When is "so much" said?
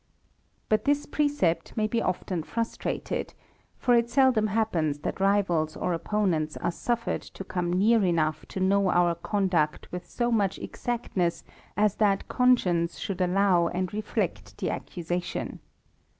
10.09-10.57